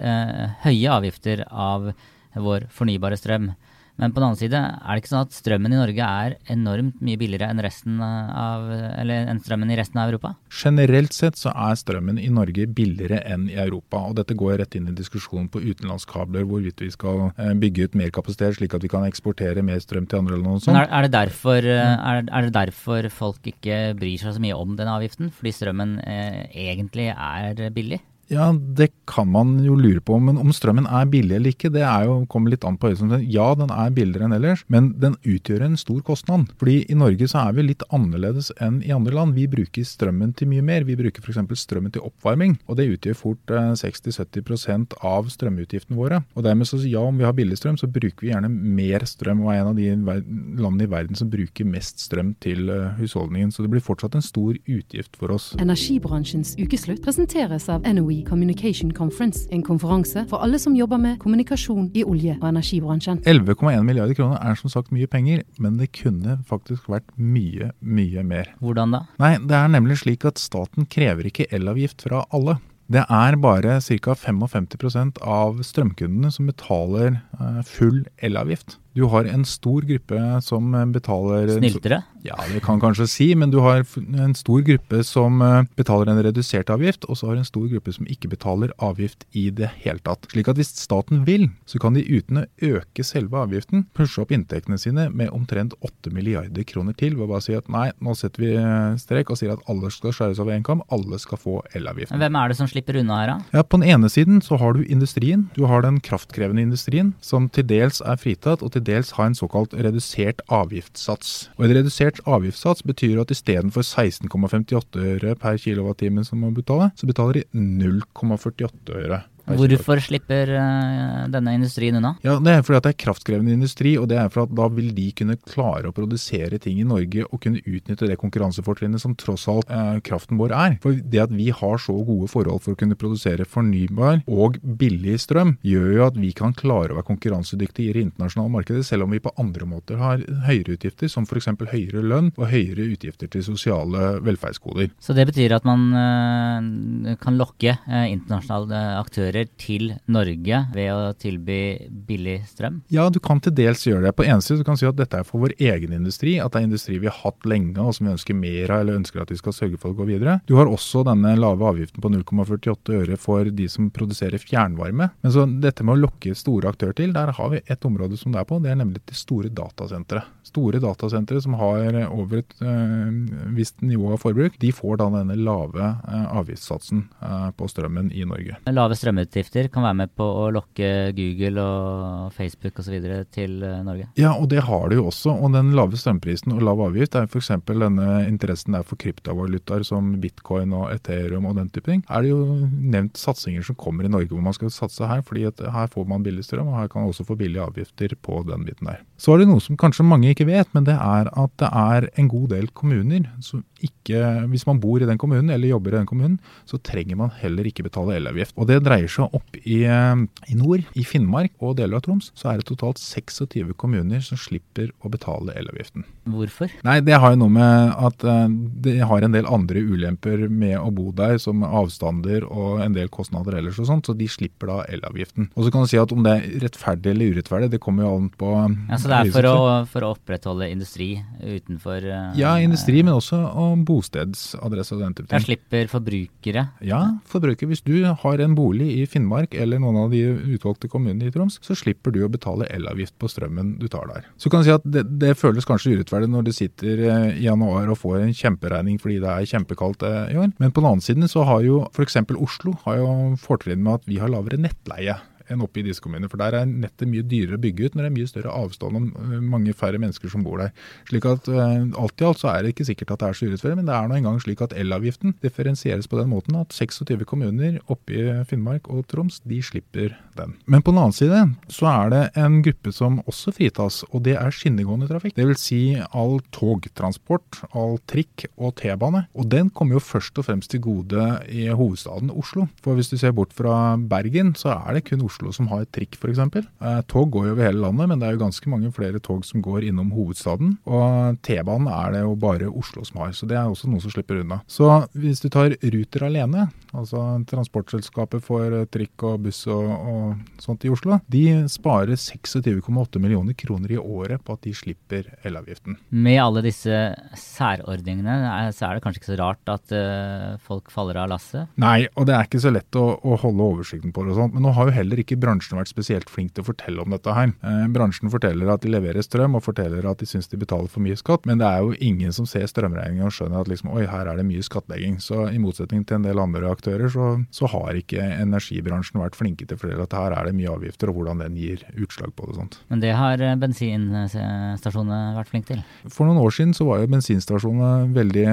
høye 0.69 0.99
avgifter 1.01 1.47
av 1.49 1.95
vår 2.37 2.69
fornybare 2.71 3.17
strøm. 3.17 3.55
Men 4.01 4.11
på 4.11 4.19
den 4.19 4.27
annen 4.27 4.39
side 4.39 4.59
er 4.59 4.89
det 4.91 5.01
ikke 5.01 5.11
sånn 5.13 5.23
at 5.23 5.35
strømmen 5.35 5.71
i 5.71 5.79
Norge 5.79 6.07
er 6.25 6.35
enormt 6.51 6.99
mye 7.05 7.19
billigere 7.19 7.47
enn, 7.51 8.01
av, 8.03 8.65
enn 8.99 9.39
strømmen 9.43 9.71
i 9.71 9.77
resten 9.79 10.01
av 10.01 10.11
Europa? 10.11 10.33
Generelt 10.51 11.15
sett 11.15 11.39
så 11.39 11.53
er 11.53 11.77
strømmen 11.79 12.19
i 12.19 12.27
Norge 12.33 12.67
billigere 12.67 13.21
enn 13.23 13.47
i 13.51 13.55
Europa. 13.61 14.01
og 14.09 14.17
Dette 14.19 14.35
går 14.37 14.59
rett 14.59 14.75
inn 14.75 14.89
i 14.91 14.95
diskusjonen 14.97 15.47
på 15.51 15.63
utenlandskabler, 15.63 16.43
hvorvidt 16.49 16.83
vi 16.83 16.91
skal 16.91 17.29
bygge 17.61 17.87
ut 17.87 17.99
mer 18.01 18.11
kapasitet 18.15 18.59
slik 18.59 18.75
at 18.75 18.83
vi 18.83 18.91
kan 18.91 19.07
eksportere 19.07 19.63
mer 19.65 19.79
strøm 19.83 20.09
til 20.09 20.23
andre 20.23 20.41
land 20.41 20.57
og 20.57 20.65
sånn. 20.65 20.79
Er, 20.79 20.89
er, 20.89 21.07
det 21.07 21.13
derfor, 21.15 21.63
er, 21.63 22.25
er, 22.25 22.49
det 22.49 22.55
derfor 22.57 23.07
folk 23.13 23.47
ikke 23.53 23.95
bryr 23.99 24.19
seg 24.19 24.35
så 24.35 24.43
mye 24.43 24.59
om 24.59 24.75
den 24.75 24.91
avgiften? 24.91 25.31
Fordi 25.35 25.55
strømmen 25.55 25.97
eh, 26.03 26.43
egentlig 26.67 27.13
er 27.13 27.69
billig? 27.75 28.01
Ja, 28.31 28.49
det 28.53 28.89
kan 29.05 29.29
man 29.29 29.59
jo 29.61 29.75
lure 29.77 30.01
på. 30.01 30.17
Men 30.19 30.39
om 30.41 30.49
strømmen 30.55 30.87
er 30.89 31.05
billig 31.09 31.35
eller 31.37 31.53
ikke, 31.53 31.69
det 31.73 31.83
er 31.85 32.07
jo, 32.07 32.17
kommer 32.31 32.53
litt 32.53 32.65
an 32.65 32.77
på 32.81 32.89
øyet. 32.89 33.03
Ja, 33.29 33.51
den 33.57 33.69
er 33.69 33.93
billigere 33.93 34.25
enn 34.25 34.35
ellers, 34.37 34.63
men 34.71 34.93
den 35.01 35.17
utgjør 35.21 35.67
en 35.67 35.77
stor 35.77 36.01
kostnad. 36.05 36.47
Fordi 36.59 36.79
i 36.89 36.97
Norge 36.97 37.29
så 37.29 37.43
er 37.45 37.57
vi 37.57 37.67
litt 37.67 37.85
annerledes 37.93 38.51
enn 38.63 38.81
i 38.85 38.93
andre 38.95 39.13
land. 39.13 39.35
Vi 39.37 39.45
bruker 39.51 39.85
strømmen 39.85 40.33
til 40.37 40.49
mye 40.49 40.65
mer. 40.65 40.87
Vi 40.87 40.97
bruker 40.97 41.21
f.eks. 41.21 41.41
strømmen 41.61 41.93
til 41.93 42.05
oppvarming, 42.07 42.57
og 42.65 42.79
det 42.79 42.87
utgjør 42.95 43.19
fort 43.19 43.53
60-70% 43.53 44.97
av 45.05 45.29
strømutgiftene 45.33 45.99
våre. 45.99 46.23
Og 46.33 46.47
dermed 46.47 46.69
så 46.69 46.81
ja, 46.85 47.03
om 47.05 47.21
vi 47.21 47.27
har 47.27 47.37
billig 47.37 47.59
strøm, 47.61 47.77
så 47.77 47.89
bruker 47.89 48.25
vi 48.25 48.33
gjerne 48.33 48.49
mer 48.49 49.05
strøm, 49.09 49.45
og 49.45 49.53
er 49.53 49.61
en 49.61 49.71
av 49.73 49.77
de 49.77 49.91
landene 49.93 50.87
i 50.87 50.91
verden 50.91 51.19
som 51.19 51.29
bruker 51.29 51.69
mest 51.69 52.01
strøm 52.01 52.33
til 52.41 52.71
husholdningen. 52.97 53.53
Så 53.53 53.65
det 53.65 53.73
blir 53.75 53.85
fortsatt 53.85 54.17
en 54.17 54.25
stor 54.25 54.57
utgift 54.65 55.19
for 55.19 55.35
oss. 55.35 55.51
Energibransjens 55.61 56.55
ukeslutt 56.57 57.03
presenteres 57.05 57.69
av 57.69 57.85
NOE 57.85 58.14
Communication 58.23 58.93
Conference, 58.95 59.47
en 59.51 59.63
konferanse 59.65 60.25
for 60.29 60.43
alle 60.45 60.59
som 60.61 60.75
jobber 60.77 61.01
med 61.01 61.17
kommunikasjon 61.19 61.89
i 61.97 62.03
olje- 62.07 62.37
og 62.41 62.47
energibransjen. 62.49 63.19
11,1 63.25 63.83
milliarder 63.83 64.15
kroner 64.15 64.39
er 64.39 64.55
som 64.59 64.71
sagt 64.71 64.93
mye 64.95 65.07
penger, 65.07 65.43
men 65.59 65.77
det 65.81 65.91
kunne 65.97 66.39
faktisk 66.47 66.87
vært 66.91 67.09
mye, 67.17 67.71
mye 67.81 68.23
mer. 68.23 68.53
Hvordan 68.61 68.95
da? 68.95 69.03
Nei, 69.19 69.35
Det 69.45 69.57
er 69.57 69.67
nemlig 69.67 69.99
slik 70.03 70.25
at 70.25 70.39
staten 70.39 70.85
krever 70.85 71.27
ikke 71.27 71.49
elavgift 71.51 72.05
fra 72.07 72.25
alle. 72.31 72.59
Det 72.87 73.01
er 73.09 73.35
bare 73.41 73.79
ca. 73.81 74.13
55% 74.13 75.17
av 75.25 75.61
strømkundene 75.65 76.31
som 76.31 76.45
betaler 76.45 77.21
full 77.65 78.05
elavgift. 78.21 78.77
Du 78.95 79.03
har 79.11 79.27
en 79.27 79.43
stor 79.43 79.83
gruppe 79.83 80.19
som 80.41 80.71
betaler 80.95 81.49
Snyltere? 81.57 82.03
Ja, 82.25 82.37
det 82.49 82.63
kan 82.65 82.79
kanskje 82.81 83.05
si, 83.09 83.25
men 83.37 83.51
du 83.53 83.59
har 83.61 83.83
en 84.17 84.33
stor 84.33 84.63
gruppe 84.65 85.01
som 85.05 85.41
eh, 85.45 85.67
betaler 85.77 86.09
en 86.09 86.21
redusert 86.25 86.71
avgift, 86.73 87.05
og 87.05 87.19
så 87.19 87.27
har 87.27 87.35
du 87.35 87.43
en 87.43 87.47
stor 87.47 87.67
gruppe 87.69 87.91
som 87.93 88.07
ikke 88.09 88.31
betaler 88.31 88.71
avgift 88.81 89.27
i 89.37 89.49
det 89.53 89.69
hele 89.83 90.01
tatt. 90.01 90.25
Slik 90.31 90.49
at 90.49 90.57
hvis 90.57 90.71
staten 90.79 91.21
vil, 91.27 91.51
så 91.69 91.77
kan 91.81 91.93
de 91.93 92.01
uten 92.07 92.41
å 92.41 92.45
øke 92.65 93.05
selve 93.05 93.43
avgiften, 93.43 93.83
pushe 93.93 94.23
opp 94.23 94.33
inntektene 94.33 94.79
sine 94.81 95.05
med 95.13 95.29
omtrent 95.35 95.75
8 95.85 96.13
milliarder 96.15 96.65
kroner 96.65 96.97
til 96.97 97.13
ved 97.13 97.27
å 97.27 97.29
bare 97.35 97.45
si 97.45 97.57
at 97.57 97.69
nei, 97.69 97.91
nå 98.01 98.15
setter 98.17 98.41
vi 98.41 98.53
eh, 98.57 98.97
strek 99.01 99.29
og 99.29 99.41
sier 99.41 99.53
at 99.53 99.69
alle 99.69 99.93
skal 99.93 100.15
skjæres 100.15 100.41
over 100.41 100.55
én 100.55 100.65
kam, 100.65 100.81
alle 100.95 101.21
skal 101.21 101.41
få 101.41 101.59
elavgift. 101.77 102.15
Hvem 102.15 102.39
er 102.41 102.49
det 102.49 102.57
som 102.57 102.71
slipper 102.71 103.01
unna 103.03 103.19
her, 103.21 103.35
da? 103.35 103.59
Ja, 103.59 103.65
På 103.67 103.77
den 103.77 103.91
ene 103.91 104.09
siden 104.09 104.41
så 104.41 104.57
har 104.63 104.73
du 104.73 104.81
industrien. 104.87 105.45
Du 105.53 105.67
har 105.69 105.85
den 105.85 106.01
kraftkrevende 106.01 106.65
industrien, 106.65 107.13
som 107.21 107.51
til 107.53 107.69
dels 107.69 108.01
er 108.01 108.17
fritatt, 108.17 108.65
og 108.65 108.73
til 108.73 108.84
dels 108.87 109.13
har 109.17 109.29
en 109.29 109.37
såkalt 109.37 109.73
redusert 109.73 110.41
avgiftssats. 110.53 111.49
Og 111.57 111.67
en 111.67 111.75
redusert 111.77 112.21
avgiftssats 112.25 112.85
betyr 112.85 113.21
at 113.23 113.33
istedenfor 113.33 113.85
16,58 113.85 115.05
øre 115.15 115.35
per 115.39 115.61
kWt 115.61 116.09
som 116.27 116.43
man 116.43 116.55
betaler, 116.57 116.93
så 116.95 117.09
betaler 117.09 117.41
de 117.41 117.45
0,48 117.53 118.99
øre. 119.03 119.23
Hvorfor 119.45 120.01
slipper 120.01 120.49
uh, 120.57 121.25
denne 121.29 121.53
industrien 121.57 121.95
unna? 121.99 122.15
Ja, 122.25 122.37
Det 122.41 122.51
er 122.51 122.63
fordi 122.65 122.79
at 122.79 122.87
det 122.87 122.93
er 122.95 123.01
kraftkrevende 123.05 123.53
industri, 123.53 123.95
og 124.01 124.09
det 124.09 124.17
er 124.17 124.31
for 124.33 124.45
at 124.45 124.53
da 124.57 124.67
vil 124.73 124.89
de 124.95 125.09
kunne 125.17 125.37
klare 125.45 125.89
å 125.89 125.95
produsere 125.95 126.57
ting 126.61 126.79
i 126.81 126.87
Norge 126.87 127.27
og 127.27 127.41
kunne 127.43 127.61
utnytte 127.61 128.09
det 128.09 128.17
konkurransefortrinnet 128.21 129.01
som 129.01 129.13
tross 129.19 129.45
alt 129.51 129.69
eh, 129.69 129.99
kraften 130.05 130.39
vår 130.41 130.55
er. 130.55 130.77
For 130.83 130.97
det 130.97 131.21
at 131.27 131.35
vi 131.35 131.51
har 131.53 131.77
så 131.81 131.93
gode 132.07 132.29
forhold 132.31 132.63
for 132.65 132.73
å 132.73 132.79
kunne 132.79 132.97
produsere 132.97 133.45
fornybar 133.45 134.23
og 134.25 134.57
billig 134.63 135.19
strøm, 135.21 135.55
gjør 135.65 135.91
jo 135.99 136.05
at 136.07 136.19
vi 136.19 136.31
kan 136.35 136.55
klare 136.57 136.93
å 136.93 136.99
være 136.99 137.09
konkurransedyktige 137.11 137.91
i 137.91 137.97
det 137.97 138.05
internasjonale 138.09 138.53
markedet, 138.57 138.85
selv 138.87 139.05
om 139.05 139.13
vi 139.13 139.21
på 139.23 139.33
andre 139.41 139.69
måter 139.69 140.01
har 140.01 140.25
høyere 140.47 140.79
utgifter, 140.79 141.11
som 141.11 141.29
f.eks. 141.29 141.51
høyere 141.69 142.01
lønn 142.01 142.31
og 142.33 142.49
høyere 142.49 142.89
utgifter 142.95 143.29
til 143.31 143.45
sosiale 143.45 144.15
velferdsgoder. 144.25 144.89
Så 145.03 145.13
det 145.17 145.27
betyr 145.29 145.57
at 145.59 145.67
man 145.67 145.87
eh, 145.93 147.15
kan 147.21 147.37
lokke 147.37 147.77
internasjonale 147.85 148.81
aktører 148.97 149.34
eksporterer 149.35 149.49
til 149.57 149.93
Norge 150.07 150.59
ved 150.73 150.91
å 150.91 151.13
tilby 151.17 151.89
billig 152.07 152.45
strøm? 152.47 152.81
Ja, 152.89 153.09
du 153.09 153.19
kan 153.19 153.39
til 153.41 153.53
dels 153.55 153.85
gjøre 153.85 154.05
det. 154.05 154.15
På 154.15 154.23
en 154.23 154.41
side 154.41 154.63
kan 154.63 154.75
du 154.75 154.79
si 154.81 154.87
at 154.87 154.97
dette 154.97 155.19
er 155.19 155.27
for 155.27 155.43
vår 155.43 155.55
egen 155.59 155.93
industri, 155.93 156.39
at 156.39 156.53
det 156.53 156.61
er 156.61 156.67
industri 156.69 156.99
vi 156.99 157.09
har 157.09 157.17
hatt 157.23 157.45
lenge 157.45 157.79
og 157.81 157.95
som 157.95 158.07
vi 158.07 158.13
ønsker 158.13 158.37
mer 158.37 158.71
av 158.71 158.83
eller 158.83 158.99
ønsker 158.99 159.21
at 159.21 159.31
vi 159.31 159.39
skal 159.39 159.55
sørge 159.55 159.79
for 159.81 159.91
å 159.91 159.97
gå 159.97 160.07
videre. 160.09 160.39
Du 160.47 160.55
har 160.59 160.69
også 160.69 161.03
denne 161.07 161.35
lave 161.37 161.65
avgiften 161.65 162.01
på 162.01 162.11
0,48 162.13 162.99
øre 163.01 163.17
for 163.19 163.49
de 163.49 163.67
som 163.71 163.89
produserer 163.93 164.41
fjernvarme. 164.41 165.09
Men 165.21 165.33
så 165.33 165.45
dette 165.45 165.85
med 165.85 165.97
å 165.97 166.03
lokke 166.05 166.35
store 166.37 166.71
aktører 166.71 166.95
til, 166.97 167.13
der 167.15 167.33
har 167.35 167.51
vi 167.53 167.63
et 167.65 167.85
område 167.85 168.19
som 168.19 168.33
det 168.33 168.41
er 168.41 168.49
på. 168.49 168.61
Det 168.63 168.71
er 168.71 168.79
nemlig 168.79 169.03
de 169.05 169.17
store 169.17 169.51
datasentre. 169.53 170.23
Store 170.45 170.79
datasentre 170.83 171.41
som 171.41 171.57
har 171.59 171.99
over 172.05 172.41
et 172.41 172.55
øh, 172.63 173.09
visst 173.55 173.81
nivå 173.83 174.13
av 174.15 174.21
forbruk, 174.21 174.59
de 174.61 174.71
får 174.75 174.99
da 175.01 175.09
denne 175.17 175.37
lave 175.39 175.81
øh, 175.81 176.25
avgiftssatsen 176.39 177.05
øh, 177.19 177.49
på 177.57 177.69
strømmen 177.71 178.11
i 178.13 178.25
Norge. 178.27 178.59
Lave 178.69 178.97
strømmer 178.97 179.24
strømutgifter 179.25 179.69
kan 179.71 179.83
være 179.83 179.97
med 179.97 180.11
på 180.15 180.23
å 180.23 180.49
lokke 180.53 181.11
Google 181.15 181.61
og 181.61 182.33
Facebook 182.33 182.79
osv. 182.79 182.95
til 183.31 183.63
eh, 183.63 183.83
Norge? 183.83 184.07
Ja, 184.17 184.33
og 184.35 184.49
det 184.49 184.63
har 184.63 184.89
det 184.89 184.97
jo 184.97 185.07
også. 185.09 185.35
Og 185.35 185.53
den 185.53 185.73
lave 185.75 185.97
strømprisen 185.97 186.53
og 186.53 186.61
lav 186.61 186.81
avgift 186.81 187.15
er 187.15 187.27
f.eks. 187.27 187.51
denne 187.65 188.27
interessen 188.27 188.73
der 188.73 188.83
for 188.83 188.97
kryptovalutaer 188.97 189.83
som 189.83 190.15
bitcoin 190.21 190.73
og 190.73 190.93
Ethereum 190.93 191.45
og 191.45 191.57
den 191.57 191.69
type 191.69 191.89
ting. 191.89 192.03
Er 192.09 192.23
det 192.23 192.31
jo 192.31 192.43
nevnt 192.65 193.17
satsinger 193.17 193.63
som 193.63 193.75
kommer 193.75 194.05
i 194.05 194.11
Norge 194.11 194.31
hvor 194.31 194.43
man 194.43 194.55
skal 194.55 194.71
satse 194.73 195.05
her, 195.05 195.23
fordi 195.25 195.45
at 195.49 195.59
her 195.59 195.87
får 195.91 196.07
man 196.07 196.23
billig 196.25 196.45
strøm, 196.45 196.69
og 196.71 196.79
her 196.79 196.89
kan 196.91 197.03
man 197.03 197.13
også 197.13 197.25
få 197.27 197.37
billige 197.39 197.63
avgifter 197.63 198.15
på 198.21 198.43
den 198.47 198.65
biten 198.67 198.89
der. 198.89 199.03
Så 199.17 199.33
er 199.33 199.41
det 199.41 199.49
noe 199.49 199.63
som 199.63 199.77
kanskje 199.79 200.05
mange 200.05 200.33
ikke 200.33 200.47
vet, 200.49 200.69
men 200.75 200.87
det 200.87 200.95
er 200.95 201.29
at 201.31 201.53
det 201.61 201.71
er 201.71 202.09
en 202.19 202.29
god 202.31 202.49
del 202.55 202.69
kommuner 202.75 203.29
som 203.43 203.63
ikke 203.85 204.17
Hvis 204.49 204.65
man 204.65 204.79
bor 204.81 205.01
i 205.01 205.07
den 205.07 205.17
kommunen 205.19 205.49
eller 205.51 205.67
jobber 205.67 205.93
i 205.93 205.97
den 205.99 206.07
kommunen, 206.09 206.37
så 206.65 206.79
trenger 206.81 207.17
man 207.19 207.31
heller 207.41 207.67
ikke 207.67 207.83
betale 207.85 208.15
elavgift. 208.17 208.55
Og 208.57 208.67
det 208.69 208.81
dreier 208.85 209.09
seg 209.11 209.14
opp 209.23 209.55
i, 209.63 209.83
eh, 209.87 210.15
i, 210.51 210.55
nord, 210.57 210.83
i 210.93 211.03
Finnmark 211.07 211.53
og 211.63 211.77
deler 211.79 211.99
av 211.99 212.05
Troms, 212.05 212.31
så 212.35 212.51
er 212.51 212.59
det 212.59 212.67
totalt 212.67 212.99
26 212.99 213.71
kommuner 213.79 214.21
som 214.25 214.39
slipper 214.39 214.91
å 214.99 215.11
betale 215.11 215.55
elavgiften. 215.55 216.03
Hvorfor? 216.25 216.71
Nei, 216.83 216.99
Det 217.05 217.19
har 217.21 217.35
jo 217.35 217.39
noe 217.43 217.53
med 217.53 217.93
at 217.95 218.23
uh, 218.25 218.47
det 218.49 218.97
har 219.05 219.21
en 219.23 219.35
del 219.35 219.45
andre 219.45 219.79
ulemper 219.79 220.47
med 220.49 220.77
å 220.79 220.89
bo 220.91 221.11
der, 221.15 221.37
som 221.41 221.63
avstander 221.63 222.43
og 222.49 222.81
en 222.83 222.95
del 222.97 223.09
kostnader 223.13 223.59
ellers 223.59 223.79
og 223.79 223.89
sånt, 223.89 224.09
så 224.09 224.15
de 224.17 224.27
slipper 224.27 224.71
da 224.71 224.79
elavgiften. 224.89 225.51
Og 225.53 225.67
så 225.67 225.73
kan 225.73 225.85
du 225.85 225.91
si 225.91 226.01
at 226.01 226.11
om 226.11 226.25
det 226.25 226.33
er 226.33 226.65
rettferdig 226.65 227.13
eller 227.13 227.35
urettferdig, 227.35 227.71
det 227.75 227.81
kommer 227.83 228.07
jo 228.07 228.15
an 228.17 228.29
på 228.33 228.51
Ja, 228.89 228.97
Så 228.97 229.11
det 229.11 229.19
er 229.19 229.31
for 229.35 229.49
å, 229.49 229.57
for 229.91 230.07
å 230.07 230.11
opprettholde 230.15 230.69
industri 230.71 231.11
utenfor 231.39 232.09
Ja, 232.37 232.55
industri, 232.61 233.03
men 233.05 233.15
også 233.15 233.39
om 233.61 233.85
bostedsadresse 233.87 234.97
og 234.97 235.05
den 235.05 235.15
type 235.15 235.29
ting. 235.29 235.35
Da 235.37 235.43
slipper 235.43 235.89
forbrukere? 235.91 236.67
Ja, 236.85 237.01
forbrukere. 237.29 237.69
Hvis 237.71 237.85
du 237.85 238.01
har 238.05 238.43
en 238.43 238.57
bolig 238.57 238.89
i 238.97 239.04
Finnmark 239.09 239.55
eller 239.57 239.81
noen 239.81 239.99
av 240.05 240.13
de 240.13 240.21
utvalgte 240.55 240.89
kommunene 240.91 241.29
i 241.29 241.33
Troms, 241.33 241.59
så 241.65 241.77
slipper 241.77 242.13
du 242.15 242.21
å 242.25 242.31
betale 242.31 242.69
elavgift 242.73 243.17
på 243.21 243.29
strømmen 243.31 243.75
du 243.81 243.87
tar 243.91 244.09
der. 244.11 244.27
Så 244.41 244.51
kan 244.51 244.63
du 244.63 244.69
si 244.69 244.75
at 244.75 244.85
det, 244.85 245.05
det 245.21 245.35
føles 245.39 245.67
kanskje 245.67 245.95
urettferdig 245.95 246.31
når 246.31 246.47
du 246.47 246.53
sitter 246.55 247.05
eh, 247.09 247.29
i 247.35 247.47
januar 247.47 247.91
og 247.91 247.99
får 248.01 248.19
en 248.21 248.35
kjemperegning 248.35 248.99
fordi 249.01 249.19
det 249.23 249.31
er 249.31 249.51
kjempekaldt 249.53 250.05
eh, 250.07 250.33
i 250.35 250.41
år, 250.41 250.51
men 250.61 250.73
på 250.73 250.83
den 250.83 250.91
annen 250.91 251.05
side 251.05 251.31
så 251.31 251.45
har 251.47 251.63
jo 251.65 251.83
f.eks. 251.91 252.19
Oslo 252.35 252.75
har 252.83 252.99
jo 252.99 253.09
fortrinn 253.41 253.83
med 253.85 254.01
at 254.01 254.09
vi 254.09 254.19
har 254.21 254.31
lavere 254.31 254.59
nettleie 254.61 255.17
enn 255.51 255.63
oppe 255.65 255.81
i 255.81 255.85
disse 255.85 256.03
kommunene. 256.03 256.29
For 256.31 256.41
der 256.41 256.59
er 256.59 256.69
nettet 256.69 257.09
mye 257.11 257.25
dyrere 257.25 257.59
å 257.59 257.63
bygge 257.63 257.87
ut 257.87 257.95
når 257.97 258.05
det 258.05 258.11
er 258.11 258.15
mye 258.17 258.31
større 258.31 258.55
avstand 258.55 258.99
og 258.99 259.19
eh, 259.23 259.43
mange 259.55 259.75
færre 259.77 260.01
mennesker 260.01 260.31
som 260.31 260.45
bor 260.45 260.61
der. 260.61 260.73
Slik 261.09 261.27
at 261.29 261.49
uh, 261.51 261.85
alt 262.01 262.21
i 262.21 262.27
alt 262.27 262.41
så 262.41 262.51
er 262.51 262.63
det 262.63 262.73
ikke 262.75 262.87
sikkert 262.87 263.15
at 263.15 263.23
det 263.23 263.29
er 263.29 263.39
så 263.39 263.49
urettferdig, 263.49 263.79
men 263.79 263.89
det 263.89 263.95
er 263.95 264.09
nå 264.09 264.19
engang 264.19 264.39
slik 264.43 264.63
at 264.65 264.75
elavgiften 264.77 265.35
differensieres 265.43 266.09
på 266.11 266.19
den 266.19 266.31
måten 266.31 266.57
at 266.59 266.75
26 266.75 267.25
kommuner 267.29 267.79
oppe 267.91 268.15
i 268.15 268.25
Finnmark 268.49 268.89
og 268.91 269.05
Troms 269.11 269.41
de 269.45 269.61
slipper 269.65 270.15
den. 270.37 270.55
Men 270.69 270.83
på 270.85 270.93
den 270.93 271.01
annen 271.01 271.15
side 271.15 271.41
så 271.71 271.89
er 271.91 272.13
det 272.13 272.23
en 272.41 272.59
gruppe 272.65 272.93
som 272.95 273.19
også 273.25 273.53
fritas, 273.55 274.01
og 274.11 274.25
det 274.27 274.37
er 274.39 274.53
skinnegående 274.55 275.09
trafikk. 275.09 275.35
Dvs. 275.37 275.65
Si 275.65 275.81
all 276.15 276.39
togtransport, 276.55 277.63
all 277.75 277.97
trikk 278.09 278.47
og 278.55 278.75
T-bane. 278.79 279.25
Og 279.35 279.49
den 279.51 279.71
kommer 279.73 279.97
jo 279.97 280.03
først 280.03 280.37
og 280.39 280.47
fremst 280.47 280.71
til 280.73 280.83
gode 280.83 281.25
i 281.49 281.67
hovedstaden 281.67 282.31
Oslo. 282.33 282.67
For 282.83 282.97
hvis 282.97 283.11
du 283.11 283.17
ser 283.19 283.35
bort 283.35 283.53
fra 283.55 283.95
Bergen, 283.97 284.53
så 284.57 284.75
er 284.75 284.97
det 284.97 285.05
kun 285.09 285.23
Oslo 285.25 285.34
Oslo 285.35 285.51
som 285.51 285.67
har 285.67 285.83
trikk 285.91 286.15
f.eks. 286.15 286.39
Eh, 286.39 287.01
tog 287.11 287.29
går 287.33 287.49
jo 287.49 287.55
over 287.55 287.67
hele 287.67 287.83
landet, 287.83 288.07
men 288.09 288.21
det 288.21 288.27
er 288.27 288.37
jo 288.37 288.43
ganske 288.45 288.71
mange 288.71 288.91
flere 288.95 289.19
tog 289.19 289.43
som 289.45 289.63
går 289.63 289.83
innom 289.89 290.13
hovedstaden. 290.15 290.77
Og 290.87 291.39
T-banen 291.43 291.89
er 291.91 292.15
det 292.15 292.23
jo 292.23 292.35
bare 292.39 292.71
Oslo 292.71 293.03
som 293.07 293.19
har, 293.23 293.33
så 293.35 293.47
det 293.49 293.57
er 293.59 293.67
også 293.67 293.91
noe 293.91 294.03
som 294.03 294.13
slipper 294.13 294.39
unna. 294.41 294.61
Så 294.71 294.87
hvis 295.13 295.43
du 295.43 295.49
tar 295.51 295.75
Ruter 295.75 296.27
alene, 296.29 296.69
altså 296.95 297.23
transportselskapet 297.49 298.43
for 298.45 298.85
trikk 298.93 299.25
og 299.27 299.43
buss 299.45 299.65
og, 299.71 299.89
og 299.91 300.61
sånt 300.63 300.85
i 300.87 300.91
Oslo, 300.93 301.19
de 301.31 301.43
sparer 301.71 302.15
26,8 302.15 303.21
millioner 303.23 303.57
kroner 303.57 303.91
i 303.91 303.99
året 303.99 304.43
på 304.45 304.55
at 304.55 304.63
de 304.63 304.75
slipper 304.75 305.27
elavgiften. 305.45 305.99
Med 306.15 306.39
alle 306.41 306.63
disse 306.65 307.01
særordningene, 307.41 308.71
så 308.75 308.87
er 308.87 308.95
det 308.95 309.03
kanskje 309.03 309.23
ikke 309.23 309.33
så 309.33 309.39
rart 309.41 309.73
at 309.73 309.95
uh, 309.95 310.55
folk 310.63 310.93
faller 310.93 311.19
av 311.25 311.31
lasset? 311.33 311.67
Nei, 311.81 312.07
og 312.15 312.29
det 312.29 312.37
er 312.37 312.47
ikke 312.47 312.63
så 312.63 312.71
lett 312.71 312.99
å, 312.99 313.07
å 313.19 313.39
holde 313.41 313.69
oversikten 313.75 314.15
på 314.15 314.23
det 314.23 314.35
og 314.35 314.41
sånt. 314.43 314.55
Men 314.55 314.67
nå 314.67 314.73
har 314.77 314.89
jo 314.89 314.95
heller 314.95 315.21
ikke 315.21 315.24
bransjen 315.33 315.79
vært 315.79 315.89
spesielt 315.89 316.29
flink 316.29 316.53
til 316.53 316.61
å 316.61 316.67
fortelle 316.69 317.01
om 317.01 317.13
dette 317.15 317.33
her. 317.33 317.49
Eh, 317.65 317.85
bransjen 317.89 318.29
forteller 318.29 318.69
at 318.69 318.85
de 318.85 318.91
leverer 318.93 319.25
strøm, 319.25 319.57
og 319.57 319.65
forteller 319.65 320.05
at 320.05 320.21
de 320.21 320.29
syns 320.29 320.51
de 320.51 320.59
betaler 320.61 320.91
for 320.91 321.01
mye 321.01 321.17
skatt, 321.17 321.47
men 321.49 321.57
det 321.61 321.65
er 321.65 321.81
jo 321.81 321.95
ingen 321.97 322.35
som 322.35 322.45
ser 322.45 322.67
strømregninga 322.69 323.25
og 323.25 323.33
skjønner 323.33 323.63
at 323.63 323.71
liksom, 323.71 323.89
oi, 323.97 324.05
her 324.09 324.29
er 324.29 324.37
det 324.37 324.45
mye 324.45 324.61
skattlegging. 324.65 325.17
Så 325.23 325.47
i 325.49 325.57
motsetning 325.61 326.05
til 326.05 326.19
en 326.19 326.27
del 326.27 326.41
andre 326.41 326.69
aktører, 326.69 327.09
så, 327.09 327.31
så 327.49 327.69
har 327.73 327.97
ikke 327.97 328.21
energibransjen 328.21 329.21
vært 329.23 329.39
flinke 329.39 329.65
til 329.65 329.77
å 329.77 329.81
fortelle 329.81 330.05
at 330.05 330.15
her 330.17 330.37
er 330.37 330.49
det 330.49 330.55
mye 330.59 330.73
avgifter, 330.75 331.09
og 331.09 331.19
hvordan 331.19 331.41
den 331.41 331.57
gir 331.57 331.81
utslag 331.97 332.35
på 332.37 332.51
det. 332.51 332.59
sånt. 332.59 332.79
Men 332.93 333.01
det 333.01 333.15
har 333.17 333.41
eh, 333.41 333.57
bensinstasjonene 333.65 335.21
vært 335.39 335.51
flinke 335.53 335.73
til? 335.73 335.83
For 336.11 336.29
noen 336.29 336.43
år 336.43 336.53
siden 336.53 336.75
så 336.77 336.87
var 336.89 337.01
jo 337.01 337.11
bensinstasjonene 337.15 338.13
veldig 338.15 338.47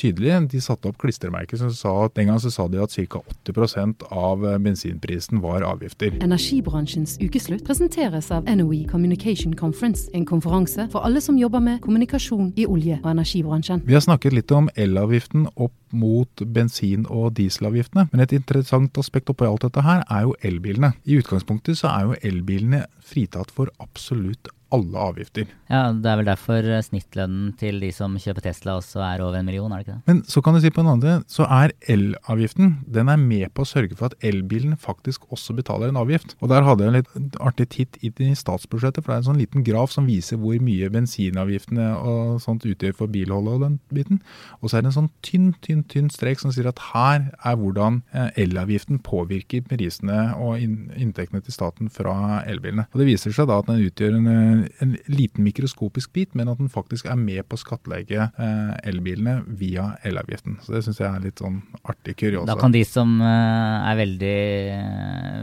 tydelige. 0.00 0.40
De 0.54 0.62
satte 0.64 0.88
opp 0.88 1.00
klistremerker 1.02 1.60
som 1.60 1.72
sa 1.74 1.94
at 2.06 2.16
den 2.16 2.30
gang 2.30 2.40
så 2.40 2.52
sa 2.54 2.68
de 2.70 2.80
at 2.82 2.94
ca. 2.94 3.20
80% 3.44 4.06
av 4.14 4.44
bensinprisen 4.62 5.42
var 5.44 5.66
avgifter. 5.66 6.13
Energibransjens 6.22 7.16
ukeslutt 7.22 7.64
presenteres 7.66 8.30
av 8.34 8.46
NOE 8.46 8.84
Communication 8.90 9.54
Conference, 9.58 10.06
en 10.14 10.26
konferanse 10.28 10.86
for 10.92 11.06
alle 11.06 11.22
som 11.24 11.38
jobber 11.38 11.62
med 11.64 11.80
kommunikasjon 11.84 12.52
i 12.56 12.66
olje- 12.66 13.00
og 13.02 13.10
energibransjen. 13.10 13.82
Vi 13.86 13.96
har 13.96 14.04
snakket 14.04 14.36
litt 14.36 14.52
om 14.54 14.68
elavgiften 14.76 15.48
opp 15.56 15.74
mot 15.90 16.44
bensin- 16.54 17.06
og 17.10 17.34
dieselavgiftene, 17.38 18.08
men 18.12 18.20
et 18.20 18.32
interessant 18.32 18.98
aspekt 18.98 19.30
oppi 19.30 19.46
alt 19.48 19.66
dette 19.66 19.82
her 19.82 20.04
er 20.10 20.26
jo 20.28 20.34
elbilene. 20.42 20.94
I 21.04 21.18
utgangspunktet 21.22 21.78
så 21.78 21.90
er 21.90 22.08
jo 22.08 22.18
elbilene 22.22 22.84
fritatt 23.04 23.50
for 23.54 23.70
absolutt 23.82 24.48
alle 24.74 25.06
avgifter. 25.10 25.48
Ja, 25.70 25.92
Det 25.92 26.10
er 26.10 26.20
vel 26.20 26.28
derfor 26.28 26.66
eh, 26.66 26.82
snittlønnen 26.84 27.54
til 27.60 27.80
de 27.82 27.90
som 27.94 28.16
kjøper 28.20 28.48
Tesla 28.48 28.76
også 28.78 29.02
er 29.06 29.22
over 29.24 29.38
en 29.38 29.48
million, 29.48 29.72
er 29.72 29.82
det 29.82 29.86
ikke 29.86 29.96
det? 29.96 30.02
Men 30.10 30.22
så 30.28 30.42
kan 30.44 30.54
du 30.54 30.60
si 30.62 30.72
på 30.74 30.82
en 30.82 30.90
annen 30.92 31.04
side, 31.04 31.24
så 31.36 31.48
er 31.48 31.74
elavgiften 31.94 32.74
den 32.94 33.10
er 33.12 33.20
med 33.20 33.52
på 33.54 33.64
å 33.64 33.68
sørge 33.68 33.96
for 33.98 34.10
at 34.10 34.26
elbilen 34.26 34.76
faktisk 34.80 35.28
også 35.34 35.56
betaler 35.56 35.92
en 35.92 36.00
avgift. 36.00 36.36
Og 36.40 36.50
Der 36.52 36.66
hadde 36.66 36.84
jeg 36.84 36.92
en 36.92 36.98
litt 36.98 37.38
artig 37.40 37.68
titt 37.74 37.98
i 38.04 38.10
statsbudsjettet, 38.34 39.04
for 39.04 39.12
det 39.12 39.16
er 39.16 39.22
en 39.22 39.30
sånn 39.30 39.40
liten 39.40 39.64
graf 39.66 39.94
som 39.94 40.06
viser 40.06 40.38
hvor 40.40 40.58
mye 40.62 40.90
bensinavgiftene 40.92 41.88
og 41.98 42.40
sånt 42.44 42.66
utgjør 42.68 42.96
for 42.98 43.10
bilholdet 43.10 43.56
og 43.56 43.64
den 43.64 43.78
biten. 43.94 44.20
Og 44.60 44.70
så 44.70 44.78
er 44.78 44.84
det 44.84 44.92
en 44.92 44.98
sånn 44.98 45.12
tynn, 45.26 45.52
tynn, 45.64 45.84
tynn 45.90 46.10
strek 46.12 46.42
som 46.42 46.52
sier 46.54 46.68
at 46.70 46.82
her 46.92 47.30
er 47.44 47.58
hvordan 47.60 48.02
eh, 48.12 48.30
elavgiften 48.44 49.00
påvirker 49.04 49.64
prisene 49.68 50.34
og 50.38 50.60
inntektene 50.60 51.42
til 51.44 51.54
staten 51.56 51.90
fra 51.92 52.42
elbilene. 52.48 52.86
Og 52.92 53.02
Det 53.02 53.08
viser 53.08 53.34
seg 53.34 53.48
da 53.50 53.60
at 53.62 53.70
den 53.70 53.82
utgjør 53.84 54.18
en, 54.18 54.63
eh, 54.64 54.82
en 54.84 54.96
liten 55.12 55.44
mikroskopisk 55.46 56.12
bit, 56.16 56.34
men 56.34 56.50
at 56.50 56.60
den 56.60 56.70
faktisk 56.72 57.08
er 57.10 57.18
med 57.20 57.44
på 57.48 57.58
å 57.58 57.62
skattlegge 57.62 58.28
eh, 58.30 58.74
elbilene 58.90 59.40
via 59.60 59.90
elavgiften. 60.06 60.58
Så 60.64 60.76
det 60.76 60.84
syns 60.86 61.02
jeg 61.02 61.08
er 61.10 61.24
litt 61.24 61.42
sånn 61.42 61.60
artig 61.82 62.16
kuriosa. 62.20 62.48
Da 62.50 62.58
kan 62.60 62.74
de 62.74 62.84
som 62.88 63.16
er 63.24 63.98
veldig, 63.98 64.38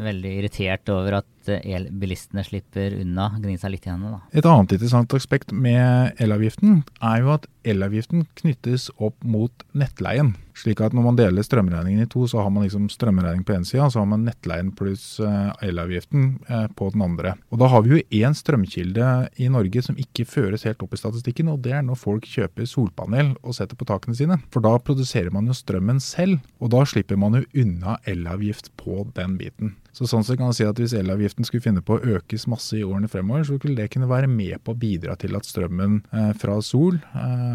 veldig 0.07 0.33
irritert 0.41 0.91
over 0.93 1.21
at 1.21 1.51
elbilistene 1.51 2.43
slipper 2.45 2.99
unna, 3.01 3.31
gni 3.41 3.57
seg 3.57 3.73
litt 3.75 3.87
i 3.87 3.93
hendene. 3.93 4.21
Et 4.33 4.45
annet 4.45 4.75
interessant 4.75 5.15
aspekt 5.17 5.53
med 5.53 6.21
elavgiften 6.21 6.83
er 7.01 7.23
jo 7.23 7.33
at 7.37 7.47
elavgiften 7.67 8.25
knyttes 8.41 8.89
opp 8.97 9.17
mot 9.23 9.65
nettleien. 9.77 10.33
Slik 10.57 10.81
at 10.83 10.93
når 10.95 11.05
man 11.05 11.17
deler 11.17 11.45
strømregningen 11.45 12.03
i 12.03 12.09
to, 12.11 12.25
så 12.29 12.41
har 12.43 12.51
man 12.53 12.65
liksom 12.65 12.89
strømregning 12.91 13.45
på 13.47 13.55
én 13.55 13.65
side, 13.67 13.83
og 13.85 13.93
så 13.93 14.01
har 14.01 14.09
man 14.11 14.25
nettleien 14.27 14.71
pluss 14.75 15.05
eh, 15.23 15.51
elavgiften 15.69 16.25
eh, 16.47 16.67
på 16.77 16.89
den 16.93 17.05
andre. 17.05 17.35
Og 17.53 17.61
da 17.61 17.69
har 17.71 17.85
vi 17.85 17.95
jo 17.95 18.21
én 18.21 18.35
strømkilde 18.37 19.07
i 19.41 19.49
Norge 19.53 19.85
som 19.85 19.99
ikke 19.99 20.27
føres 20.27 20.65
helt 20.67 20.83
opp 20.83 20.95
i 20.95 21.01
statistikken, 21.01 21.51
og 21.53 21.61
det 21.65 21.75
er 21.77 21.85
når 21.87 21.99
folk 22.01 22.27
kjøper 22.27 22.69
solpanel 22.69 23.33
og 23.41 23.55
setter 23.57 23.79
på 23.79 23.87
takene 23.89 24.17
sine. 24.17 24.41
For 24.53 24.63
da 24.63 24.75
produserer 24.81 25.31
man 25.33 25.47
jo 25.49 25.57
strømmen 25.57 26.01
selv, 26.03 26.41
og 26.59 26.73
da 26.75 26.83
slipper 26.87 27.19
man 27.19 27.39
jo 27.39 27.45
unna 27.63 27.97
elavgift 28.09 28.73
på 28.81 29.05
den 29.15 29.39
biten. 29.39 29.77
Så 29.91 30.07
sånn 30.07 30.23
sett 30.23 30.39
kan 30.39 30.47
man 30.47 30.55
si 30.55 30.63
at 30.63 30.77
Hvis 30.79 30.93
elavgiften 30.95 31.43
skulle 31.43 31.63
finne 31.65 31.81
på 31.83 31.97
å 31.97 32.13
økes 32.15 32.47
masse 32.49 32.77
i 32.77 32.83
årene 32.87 33.09
fremover, 33.11 33.43
så 33.43 33.57
skulle 33.57 33.75
det 33.75 33.89
kunne 33.93 34.07
være 34.09 34.29
med 34.31 34.61
på 34.63 34.73
å 34.73 34.79
bidra 34.79 35.17
til 35.19 35.35
at 35.35 35.47
strømmen 35.47 35.99
eh, 36.15 36.31
fra 36.39 36.55
sol 36.63 37.01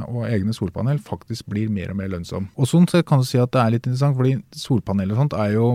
og 0.06 0.26
egne 0.28 0.54
solpanel 0.56 1.00
faktisk 1.02 1.48
blir 1.52 1.70
mer 1.72 1.92
og 1.92 2.00
mer 2.00 2.10
lønnsom. 2.12 2.50
Og 2.56 2.68
Sånn 2.70 2.88
sett 2.90 3.06
kan 3.08 3.22
du 3.22 3.28
si 3.28 3.40
at 3.40 3.52
det 3.54 3.62
er 3.62 3.76
litt 3.76 3.86
interessant, 3.86 4.18
fordi 4.18 4.36
solpanel 4.56 5.14
og 5.14 5.22
sånt 5.22 5.38
er 5.38 5.54
jo 5.56 5.70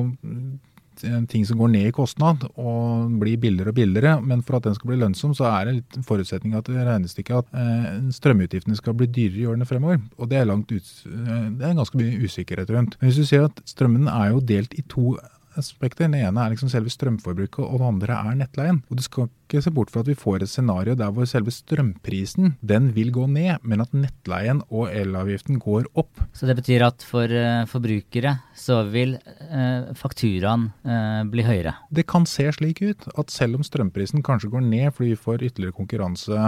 en 1.07 1.27
ting 1.27 1.45
som 1.47 1.57
går 1.57 1.71
ned 1.73 1.87
i 1.89 1.93
kostnad 1.95 2.43
og 2.59 3.13
blir 3.21 3.39
billigere 3.41 3.71
og 3.71 3.77
billigere. 3.77 4.15
Men 4.21 4.43
for 4.45 4.57
at 4.57 4.67
den 4.67 4.75
skal 4.77 4.91
bli 4.91 4.99
lønnsom, 5.01 5.33
så 5.37 5.47
er 5.49 5.67
det 5.67 5.75
litt 5.79 5.97
en 5.97 6.07
forutsetning 6.07 6.55
at 6.57 6.69
regnestykket 6.69 7.39
at 7.39 7.57
eh, 7.57 7.99
strømutgiftene 8.13 8.77
skal 8.77 8.97
bli 8.99 9.09
dyrere 9.09 9.41
i 9.41 9.47
årene 9.49 9.67
fremover. 9.69 10.01
Og 10.19 10.29
det 10.31 10.41
er, 10.41 10.49
langt 10.49 10.71
ut, 10.71 10.93
det 11.05 11.67
er 11.67 11.77
ganske 11.77 11.97
mye 11.99 12.21
usikkerhet 12.25 12.73
rundt. 12.75 12.97
Men 12.99 13.09
hvis 13.09 13.21
du 13.21 13.29
ser 13.29 13.47
at 13.49 13.63
strømmen 13.69 14.09
er 14.11 14.33
jo 14.33 14.43
delt 14.53 14.75
i 14.77 14.85
to 14.91 15.15
aspekter. 15.59 16.07
Den 16.07 16.17
ene 16.19 16.45
er 16.45 16.53
liksom 16.53 16.71
selve 16.71 16.91
strømforbruket, 16.93 17.63
og 17.65 17.81
det 17.81 17.89
andre 17.89 18.19
er 18.31 18.41
nettleien. 18.43 18.81
Og 18.89 18.97
Du 18.97 19.03
skal 19.03 19.29
ikke 19.51 19.63
se 19.65 19.73
bort 19.75 19.91
fra 19.91 20.03
at 20.03 20.09
vi 20.09 20.15
får 20.15 20.43
et 20.45 20.51
scenario 20.51 20.95
der 20.95 21.11
hvor 21.11 21.27
selve 21.27 21.51
strømprisen 21.51 22.55
den 22.63 22.91
vil 22.95 23.11
gå 23.11 23.27
ned, 23.27 23.59
men 23.67 23.83
at 23.83 23.91
nettleien 23.95 24.61
og 24.69 24.91
elavgiften 24.95 25.59
går 25.61 25.89
opp. 25.99 26.23
Så 26.33 26.47
det 26.47 26.55
betyr 26.61 26.85
at 26.87 27.03
for 27.05 27.27
uh, 27.27 27.67
forbrukere 27.69 28.37
så 28.57 28.81
vil 28.91 29.17
uh, 29.17 29.91
fakturaen 29.97 30.69
uh, 30.87 31.23
bli 31.31 31.45
høyere? 31.45 31.75
Det 31.91 32.07
kan 32.09 32.27
se 32.29 32.47
slik 32.55 32.81
ut 32.85 33.07
at 33.11 33.33
selv 33.33 33.59
om 33.59 33.65
strømprisen 33.65 34.23
kanskje 34.25 34.51
går 34.53 34.63
ned 34.65 34.95
fordi 34.95 35.13
vi 35.13 35.19
får 35.19 35.45
ytterligere 35.49 35.75
konkurranse 35.75 36.39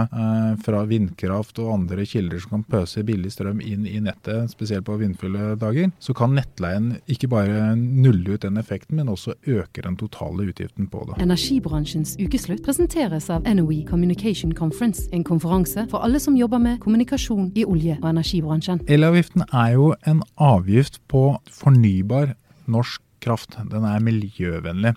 fra 0.64 0.80
vindkraft 0.88 1.58
og 1.62 1.72
andre 1.72 2.04
kilder 2.08 2.40
som 2.40 2.56
kan 2.56 2.64
pøse 2.70 3.02
billig 3.06 3.32
strøm 3.34 3.60
inn 3.64 3.84
i 3.88 4.00
nettet, 4.02 4.52
spesielt 4.52 4.86
på 4.86 4.96
vindfulle 5.00 5.54
dager, 5.60 5.90
så 6.02 6.14
kan 6.16 6.34
nettleien 6.36 6.94
ikke 7.10 7.30
bare 7.32 7.74
nulle 7.78 8.36
ut 8.36 8.44
den 8.44 8.60
effekten, 8.60 8.93
men 8.94 9.08
også 9.12 9.34
øke 9.46 9.82
den 9.84 9.96
totale 10.00 10.48
utgiften 10.48 10.88
på 10.90 11.04
det. 11.08 11.18
Energibransjens 11.22 12.16
ukeslutt 12.20 12.64
presenteres 12.64 13.30
av 13.30 13.46
NOE 13.46 13.82
Communication 13.88 14.54
Conference, 14.54 15.08
en 15.12 15.24
konferanse 15.24 15.86
for 15.90 16.04
alle 16.06 16.20
som 16.22 16.36
jobber 16.38 16.62
med 16.62 16.80
kommunikasjon 16.84 17.52
i 17.54 17.64
olje- 17.64 17.98
og 18.02 18.10
energibransjen. 18.10 18.84
Elavgiften 18.88 19.46
er 19.52 19.74
jo 19.76 19.92
en 20.06 20.22
avgift 20.38 21.00
på 21.08 21.26
fornybar 21.50 22.34
norsk 22.66 23.02
kraft. 23.24 23.56
Den 23.70 23.86
er 23.88 24.02
miljøvennlig. 24.04 24.94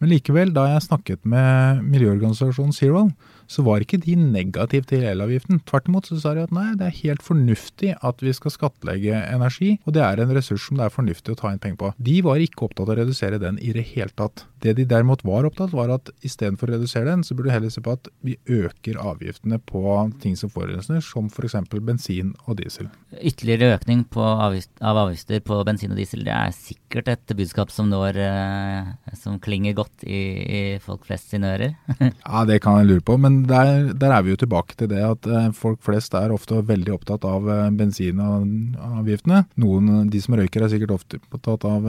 Men 0.00 0.12
likevel, 0.12 0.54
da 0.56 0.68
jeg 0.72 0.86
snakket 0.86 1.26
med 1.28 1.82
miljøorganisasjonen 1.84 2.72
Zero, 2.76 3.08
så 3.50 3.64
var 3.66 3.82
ikke 3.82 4.00
de 4.02 4.16
negative 4.18 4.88
til 4.90 5.06
elavgiften. 5.06 5.60
Tvert 5.68 5.90
imot 5.90 6.10
så 6.10 6.18
sa 6.20 6.34
de 6.36 6.44
at 6.46 6.54
nei, 6.54 6.68
det 6.78 6.88
er 6.88 7.00
helt 7.02 7.24
fornuftig 7.26 7.94
at 7.96 8.24
vi 8.24 8.34
skal 8.36 8.54
skattlegge 8.54 9.22
energi, 9.30 9.76
og 9.86 9.96
det 9.96 10.04
er 10.04 10.22
en 10.22 10.34
ressurs 10.36 10.66
som 10.66 10.80
det 10.80 10.86
er 10.88 10.94
fornuftig 10.94 11.34
å 11.34 11.40
ta 11.40 11.52
inn 11.52 11.62
penger 11.62 11.80
på. 11.82 11.92
De 12.08 12.18
var 12.26 12.42
ikke 12.42 12.68
opptatt 12.68 12.86
av 12.88 12.96
å 12.96 13.00
redusere 13.02 13.42
den 13.42 13.60
i 13.62 13.72
det 13.76 13.86
hele 13.94 14.12
tatt. 14.18 14.46
Det 14.62 14.72
de 14.78 14.86
derimot 14.88 15.20
var 15.26 15.44
opptatt 15.44 15.74
var 15.76 15.90
at 15.92 16.08
istedenfor 16.24 16.70
å 16.70 16.76
redusere 16.76 17.10
den, 17.10 17.24
så 17.26 17.36
burde 17.36 17.50
du 17.50 17.54
heller 17.54 17.72
se 17.72 17.82
på 17.84 17.92
at 17.92 18.08
vi 18.24 18.36
øker 18.48 18.96
avgiftene 19.02 19.58
på 19.60 19.82
ting 20.22 20.36
som 20.38 20.50
forurenser, 20.52 21.02
som 21.04 21.28
f.eks. 21.28 21.58
bensin 21.84 22.32
og 22.46 22.56
diesel. 22.60 22.88
Ytterligere 23.20 23.76
økning 23.76 24.04
avgift, 24.16 24.72
av 24.80 25.00
avgifter 25.04 25.42
på 25.44 25.58
bensin 25.66 25.92
og 25.92 26.00
diesel, 26.00 26.24
det 26.24 26.32
er 26.32 26.54
sikkert 26.56 27.10
et 27.12 27.34
budskap 27.36 27.72
som 27.74 27.90
når 27.92 28.20
eh, 28.22 28.88
som 29.18 29.36
klinger 29.42 29.76
godt 29.76 30.06
i, 30.06 30.22
i 30.46 30.62
folk 30.82 31.04
flest 31.08 31.34
sine 31.34 31.52
ører? 31.52 31.76
ja, 32.00 32.44
det 32.48 32.60
kan 32.64 32.80
jeg 32.80 32.90
lure 32.90 33.04
på. 33.04 33.18
men 33.20 33.42
der, 33.50 33.92
der, 33.92 34.16
er 34.16 34.24
vi 34.24 34.32
jo 34.32 34.40
tilbake 34.40 34.78
til 34.80 34.90
det 34.92 35.02
at 35.04 35.28
eh, 35.28 35.50
folk 35.56 35.82
flest 35.84 36.16
er 36.16 36.32
ofte 36.34 36.62
veldig 36.64 36.96
opptatt 36.96 37.28
av 37.28 37.50
eh, 37.52 37.68
bensinavgiftene. 37.76 39.44
Noen, 39.60 40.08
de 40.12 40.24
som 40.24 40.38
røyker 40.38 40.64
er 40.64 40.72
sikkert 40.72 40.96
ofte 40.96 41.20
opptatt 41.28 41.68
av 41.68 41.84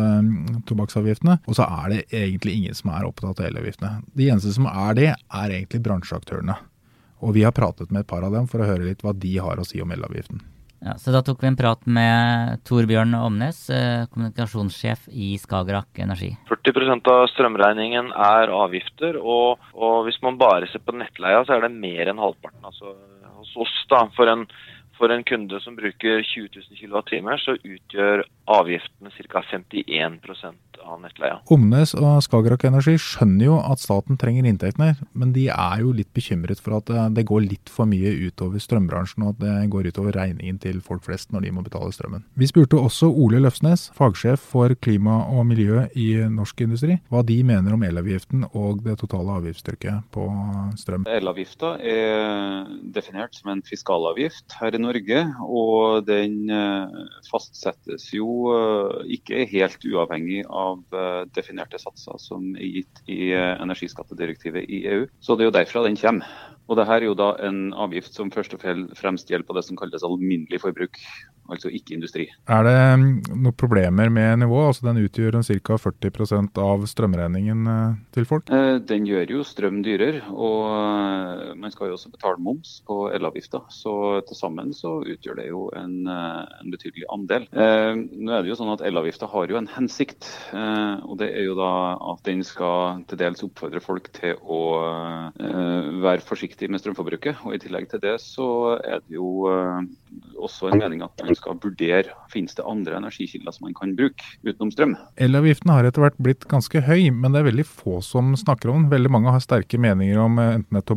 tobakksavgiftene. 0.68 1.40
Og 1.48 1.56
så 1.58 1.66
er 1.68 1.94
det 1.94 2.04
egentlig 2.12 2.58
ingen 2.58 2.67
som 2.76 2.92
er 2.96 3.08
opptatt 3.08 3.40
av 3.40 3.48
elavgiftene. 3.50 4.02
De 4.18 4.28
eneste 4.32 4.52
som 4.56 4.68
er 4.72 4.98
det, 4.98 5.10
er 5.14 5.56
egentlig 5.56 5.84
bransjeaktørene. 5.86 6.58
Og 7.26 7.34
vi 7.34 7.46
har 7.48 7.56
pratet 7.56 7.92
med 7.92 8.04
et 8.04 8.10
par 8.10 8.26
av 8.26 8.36
dem 8.36 8.48
for 8.50 8.62
å 8.62 8.68
høre 8.70 8.90
litt 8.90 9.02
hva 9.06 9.16
de 9.16 9.34
har 9.42 9.58
å 9.58 9.66
si 9.66 9.82
om 9.82 9.94
elavgiften. 9.94 10.44
Ja, 10.80 10.94
så 11.02 11.10
da 11.10 11.24
tok 11.26 11.42
vi 11.42 11.50
en 11.50 11.58
prat 11.58 11.88
med 11.90 12.62
Torbjørn 12.68 13.16
Omnes, 13.18 13.64
eh, 13.74 14.06
kommunikasjonssjef 14.14 15.08
i 15.10 15.32
Skagerrak 15.42 15.98
Energi. 16.04 16.36
40% 16.52 17.10
av 17.10 17.26
strømregningen 17.32 18.12
er 18.14 18.54
avgifter, 18.54 19.18
og, 19.18 19.64
og, 19.74 20.04
hvis 20.06 20.22
man 20.22 20.38
bare 20.38 20.70
ser 20.70 20.84
på 20.86 20.94
nettleia, 20.94 21.42
så 21.48 21.58
er 21.58 21.66
det 21.66 21.74
mer 21.74 22.12
enn 22.12 22.22
halvparten. 22.22 22.62
Altså, 22.70 22.94
hos 23.40 23.56
oss, 23.66 23.74
da, 23.90 24.04
for 24.14 24.30
en, 24.30 24.46
for 25.00 25.14
en 25.14 25.26
kunde 25.26 25.58
som 25.66 25.76
bruker 25.80 26.22
20 26.22 26.62
000 26.70 26.78
kWt, 26.78 27.42
så 27.42 27.58
utgjør 27.58 28.28
avgiftene 28.60 29.14
ca. 29.34 29.44
51 29.50 30.22
av 30.84 31.02
nettleia. 31.02 31.40
Omnes 31.54 31.94
og 31.98 32.22
Skagerrak 32.26 32.66
Energi 32.68 32.98
skjønner 33.02 33.48
jo 33.48 33.58
at 33.62 33.82
staten 33.84 34.20
trenger 34.20 34.48
inntektene, 34.50 34.96
men 35.18 35.34
de 35.36 35.48
er 35.54 35.84
jo 35.84 35.94
litt 35.96 36.12
bekymret 36.16 36.62
for 36.64 36.80
at 36.80 36.92
det 37.16 37.26
går 37.28 37.46
litt 37.46 37.72
for 37.72 37.90
mye 37.90 38.14
utover 38.28 38.62
strømbransjen, 38.64 39.26
og 39.26 39.36
at 39.36 39.44
det 39.44 39.56
går 39.74 39.90
utover 39.92 40.18
regningen 40.18 40.60
til 40.62 40.82
folk 40.84 41.06
flest 41.08 41.34
når 41.34 41.48
de 41.48 41.54
må 41.56 41.64
betale 41.66 41.94
strømmen. 41.96 42.26
Vi 42.38 42.50
spurte 42.50 42.80
også 42.80 43.10
Ole 43.10 43.42
Løfsnes, 43.44 43.88
fagsjef 43.98 44.44
for 44.54 44.74
klima 44.82 45.20
og 45.32 45.46
miljø 45.50 45.86
i 45.98 46.10
Norsk 46.32 46.66
Industri, 46.66 47.00
hva 47.12 47.24
de 47.28 47.40
mener 47.48 47.76
om 47.76 47.86
elavgiften 47.88 48.46
og 48.52 48.84
det 48.86 48.98
totale 49.02 49.38
avgiftstrykket 49.40 50.08
på 50.14 50.28
strøm. 50.80 51.08
Elavgifta 51.12 51.76
er 51.82 52.68
definert 52.94 53.38
som 53.38 53.54
en 53.54 53.64
fiskalavgift 53.66 54.58
her 54.60 54.76
i 54.76 54.82
Norge, 54.82 55.24
og 55.44 56.08
den 56.08 56.52
eh, 56.54 56.98
fastsettes 57.30 58.10
jo 58.16 58.52
eh, 58.54 59.16
ikke 59.18 59.46
helt 59.52 59.88
uavhengig 59.88 60.44
av 60.48 60.67
av 60.68 61.00
eh, 61.00 61.24
definerte 61.36 61.80
satser 61.82 62.20
som 62.22 62.52
er 62.58 62.68
gitt 62.80 63.02
i 63.10 63.32
eh, 63.36 63.56
energiskattedirektivet 63.64 64.68
i 64.68 64.84
EU. 64.94 65.08
Så 65.20 65.36
det 65.36 65.46
er 65.46 65.52
jo 65.52 65.58
derfra 65.60 65.86
den 65.88 66.00
kommer. 66.00 66.30
Og 66.68 66.76
det 66.76 66.84
her 66.90 67.00
er 67.00 67.08
jo 67.08 67.16
da 67.16 67.30
en 67.48 67.72
avgift 67.80 68.16
som 68.16 68.30
først 68.34 68.58
og 68.58 68.64
fremst 69.00 69.30
gjelder 69.32 69.48
på 69.48 69.56
det 69.56 69.64
som 69.64 69.78
kalles 69.80 70.04
alminnelig 70.04 70.60
forbruk 70.60 71.00
altså 71.48 71.72
ikke 71.72 71.96
industri. 71.96 72.26
Er 72.52 72.66
det 72.68 72.76
mm, 73.00 73.06
noen 73.38 73.56
problemer 73.56 74.12
med 74.12 74.42
nivået? 74.44 74.74
Altså 74.74 74.90
Den 74.90 75.00
utgjør 75.06 75.40
ca. 75.48 75.78
40% 75.80 76.60
av 76.64 76.84
strømregningen 76.92 77.72
eh, 77.72 77.96
til 78.18 78.28
folk? 78.28 78.52
Den 78.92 79.08
gjør 79.08 79.38
jo 79.38 79.46
strøm 79.48 79.80
dyrere, 79.86 80.26
og 80.28 81.47
man 81.68 81.76
skal 81.76 81.92
jo 81.92 81.98
også 81.98 82.12
betale 82.14 82.42
moms 82.44 82.78
på 82.88 82.98
elavgifta. 83.16 83.62
Så 83.74 83.94
til 84.28 84.40
sammen 84.40 84.74
så 84.76 84.98
utgjør 85.04 85.42
det 85.42 85.48
jo 85.50 85.68
en, 85.76 86.08
en 86.08 86.72
betydelig 86.74 87.08
andel. 87.14 87.48
Nå 87.52 88.34
er 88.34 88.44
det 88.44 88.52
jo 88.52 88.58
sånn 88.60 88.74
at 88.74 88.84
Elavgifta 88.88 89.28
har 89.32 89.52
jo 89.52 89.60
en 89.60 89.70
hensikt, 89.72 90.30
og 90.54 91.18
det 91.20 91.30
er 91.36 91.48
jo 91.48 91.58
da 91.58 91.72
at 92.14 92.24
den 92.28 92.44
skal 92.48 93.04
til 93.10 93.20
dels 93.20 93.44
oppfordre 93.46 93.82
folk 93.84 94.10
til 94.16 94.38
å 94.42 94.62
være 95.38 96.24
forsiktig 96.26 96.70
med 96.72 96.82
strømforbruket. 96.84 97.44
Og 97.46 97.58
i 97.58 97.62
tillegg 97.62 97.90
til 97.92 98.04
det 98.04 98.18
så 98.24 98.50
er 98.80 99.04
det 99.04 99.18
jo 99.18 99.48
også 100.38 100.72
en 100.72 100.82
mening 100.82 101.04
at 101.06 101.24
man 101.26 101.38
skal 101.38 101.58
vurdere 101.62 102.16
finnes 102.32 102.56
det 102.58 102.66
andre 102.68 102.98
energikilder 103.00 103.54
som 103.56 103.68
man 103.68 103.76
kan 103.78 103.94
bruke 103.98 104.24
utenom 104.46 104.72
strøm. 104.74 104.96
Elavgiften 105.20 105.74
har 105.74 105.88
etter 105.88 106.04
hvert 106.06 106.20
blitt 106.22 106.48
ganske 106.50 106.82
høy, 106.88 107.10
men 107.12 107.34
det 107.34 107.42
er 107.42 107.50
veldig 107.50 107.68
få 107.68 108.00
som 108.06 108.34
snakker 108.38 108.72
om 108.72 108.86
den. 108.86 108.92
Veldig 108.94 109.12
mange 109.14 109.34
har 109.34 109.44
sterke 109.44 109.80
meninger 109.82 110.20
om 110.22 110.40
eh, 110.42 110.56
enten 110.60 110.78
det 110.78 110.84
er 110.84 110.88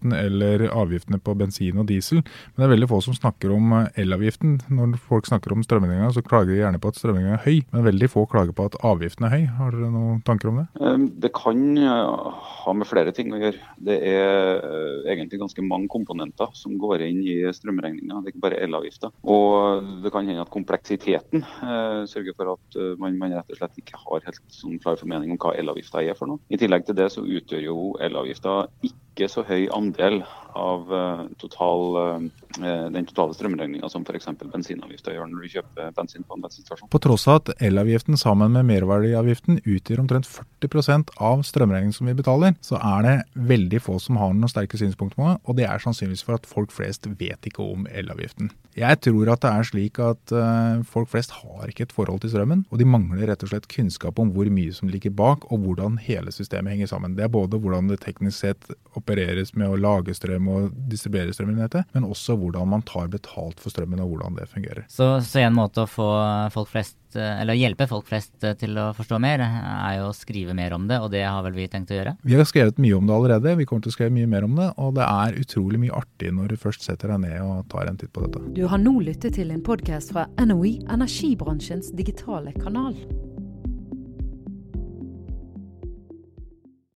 tobakksavgiften 0.00 0.12
eller 0.12 0.70
avgiftene 0.70 1.18
på 1.20 1.34
bensin 1.34 1.78
og 1.78 1.86
diesel. 1.88 2.22
Men 2.54 2.56
det 2.56 2.66
er 2.66 2.74
veldig 2.74 2.88
få 2.88 3.00
som 3.00 3.14
snakker 3.14 3.52
om 3.52 3.72
eh, 3.72 4.02
elavgiften. 4.02 4.60
Når 4.70 4.98
folk 4.98 5.26
snakker 5.26 5.52
om 5.52 5.62
strømregninga, 5.62 6.12
så 6.12 6.22
klager 6.22 6.52
de 6.52 6.60
gjerne 6.60 6.80
på 6.80 6.88
at 6.88 6.96
strømregninga 6.96 7.38
er 7.38 7.44
høy, 7.44 7.60
men 7.72 7.84
veldig 7.84 8.10
få 8.10 8.26
klager 8.26 8.52
på 8.52 8.66
at 8.66 8.76
avgiften 8.82 9.26
er 9.26 9.34
høy. 9.34 9.46
Har 9.58 9.72
dere 9.72 9.90
noen 9.90 10.22
tanker 10.22 10.50
om 10.50 10.60
det? 10.60 10.66
Ehm, 10.80 11.08
det 11.20 11.32
kan 11.34 11.76
ha 11.76 12.72
med 12.74 12.88
flere 12.88 13.12
ting 13.12 13.32
å 13.32 13.40
gjøre. 13.40 13.60
Det 13.78 13.98
er 14.00 15.06
egentlig 15.10 15.40
ganske 15.40 15.64
mange 15.64 15.88
komponenter 15.90 16.50
som 16.54 16.76
går 16.80 17.04
inn 17.06 17.22
i 17.24 17.38
strømregninga. 17.54 18.20
Det 18.20 18.30
er 18.30 18.34
ikke 18.34 18.46
bare 18.46 18.62
elavgifta. 18.64 19.12
Og 19.22 19.90
det 20.04 20.12
kan 20.12 20.28
hende 20.28 20.44
at 20.44 20.52
kompleksiteten 20.52 21.44
eh, 21.44 22.02
sørger 22.10 22.36
for 22.36 22.54
at 22.56 22.80
man, 23.00 23.18
man, 23.18 23.34
rett 23.36 23.52
og 23.52 23.60
slett 23.60 23.80
ikke 23.80 23.98
har 24.00 24.24
helt 24.26 24.40
sånn 24.54 24.80
klar 24.82 24.98
formening 25.00 25.34
om 25.34 25.40
hva 25.40 25.54
elavgifta 25.58 26.02
er 26.04 26.18
for 26.18 26.30
noe. 26.30 26.42
I 26.50 26.58
tillegg 26.60 26.86
til 26.86 26.98
det 26.98 27.10
så 27.14 27.24
utgjør 27.24 27.64
jo 27.64 27.78
elavgifta 28.02 28.62
ikke 28.86 28.99
så 29.32 29.42
høy 29.46 29.66
andel 29.74 30.22
av 30.56 30.92
uh, 30.92 31.24
total, 31.40 31.96
uh, 31.96 32.46
den 32.58 33.06
totale 33.06 33.34
strømregninga 33.36 33.88
som 33.92 34.04
f.eks. 34.06 34.28
bensinavgifta 34.40 35.14
gjør 35.14 35.28
når 35.30 35.44
du 35.44 35.54
kjøper 35.54 35.92
bensin 35.96 36.24
på 36.26 36.36
en 36.36 36.44
bensinstasjon. 36.44 36.90
På 36.90 37.00
tross 37.02 37.26
av 37.30 37.40
at 37.40 37.52
elavgiften 37.62 38.18
sammen 38.20 38.54
med 38.56 38.66
merverdiavgiften 38.70 39.60
utgjør 39.62 40.02
omtrent 40.02 40.28
40% 40.28 41.14
av 41.22 41.44
strømregningen 41.46 41.94
som 41.96 42.10
vi 42.10 42.16
betaler, 42.18 42.56
så 42.64 42.80
er 42.80 43.06
det 43.06 43.14
veldig 43.50 43.82
få 43.84 43.98
som 44.02 44.18
har 44.20 44.34
noen 44.34 44.50
sterke 44.50 44.80
synspunkter 44.80 45.20
på 45.20 45.28
det, 45.28 45.36
og 45.44 45.60
det 45.60 45.68
er 45.68 45.84
sannsynligvis 45.84 46.26
for 46.26 46.40
at 46.40 46.48
folk 46.48 46.74
flest 46.74 47.06
vet 47.20 47.46
ikke 47.46 47.64
om 47.64 47.86
elavgiften. 47.90 48.50
Jeg 48.78 49.00
tror 49.02 49.32
at 49.32 49.42
det 49.42 49.50
er 49.50 49.66
slik 49.66 49.98
at 50.02 50.32
uh, 50.32 50.82
folk 50.86 51.10
flest 51.10 51.34
har 51.40 51.70
ikke 51.70 51.88
et 51.88 51.94
forhold 51.94 52.22
til 52.22 52.32
strømmen, 52.32 52.64
og 52.70 52.78
de 52.80 52.86
mangler 52.86 53.26
rett 53.30 53.42
og 53.44 53.50
slett 53.50 53.68
kunnskap 53.70 54.20
om 54.22 54.30
hvor 54.34 54.48
mye 54.52 54.74
som 54.74 54.90
ligger 54.90 55.14
bak, 55.14 55.46
og 55.50 55.64
hvordan 55.64 55.98
hele 56.04 56.32
systemet 56.34 56.76
henger 56.76 56.92
sammen. 56.92 57.16
Det 57.18 57.26
er 57.26 57.32
både 57.34 57.58
hvordan 57.60 57.90
det 57.90 58.00
teknisk 58.04 58.38
sett 58.40 58.70
opereres 58.98 59.54
med 59.58 59.70
å 59.70 59.78
lage 59.80 60.14
strøm 60.16 60.48
og 60.52 60.76
distribuere 60.90 61.34
strøm 61.34 61.52
i 61.54 61.58
nettet, 61.58 61.88
men 61.96 62.06
også 62.06 62.38
hvordan 62.40 62.72
man 62.72 62.86
tar 62.88 63.10
betalt 63.12 63.60
for 63.62 63.72
strømmen 63.72 64.02
og 64.02 64.14
hvordan 64.14 64.40
det 64.40 64.48
fungerer. 64.50 64.88
Så, 64.92 65.12
så 65.26 65.44
en 65.44 65.58
måte 65.58 65.84
å 65.84 65.90
få 65.90 66.10
folk 66.54 66.72
flest 66.72 66.98
Eh, 67.16 67.40
eller 67.42 67.58
hjelpe 67.58 67.86
folk 67.90 68.06
flest 68.08 68.44
eh, 68.44 68.54
til 68.58 68.76
å 68.78 68.90
forstå 68.96 69.18
mer, 69.22 69.42
er 69.42 69.98
jo 69.98 70.10
å 70.10 70.16
skrive 70.16 70.54
mer 70.56 70.74
om 70.76 70.86
det, 70.90 71.00
og 71.02 71.10
det 71.14 71.24
har 71.26 71.42
vel 71.46 71.56
vi 71.58 71.68
tenkt 71.70 71.92
å 71.94 71.98
gjøre? 71.98 72.16
Vi 72.26 72.36
har 72.38 72.46
skrevet 72.48 72.78
mye 72.82 72.98
om 72.98 73.08
det 73.08 73.16
allerede, 73.16 73.56
vi 73.58 73.66
kommer 73.68 73.86
til 73.86 73.94
å 73.94 73.96
skrive 73.96 74.14
mye 74.14 74.30
mer 74.30 74.46
om 74.46 74.58
det, 74.58 74.68
og 74.80 74.94
det 74.98 75.06
er 75.06 75.40
utrolig 75.40 75.80
mye 75.82 75.96
artig 76.02 76.34
når 76.36 76.52
du 76.52 76.60
først 76.60 76.86
setter 76.86 77.14
deg 77.14 77.24
ned 77.26 77.40
og 77.42 77.64
tar 77.72 77.90
en 77.90 77.98
titt 78.00 78.12
på 78.14 78.26
dette. 78.26 78.44
Du 78.56 78.62
har 78.70 78.82
nå 78.82 78.98
lyttet 79.02 79.38
til 79.40 79.50
en 79.54 79.64
podkast 79.64 80.14
fra 80.14 80.28
NOE, 80.42 80.78
energibransjens 80.90 81.92
digitale 81.98 82.54
kanal. 82.60 82.94